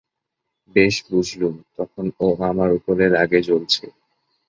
[0.75, 3.85] বেশ বুঝলুম, তখন ও আমার উপরে রাগে জ্বলছে।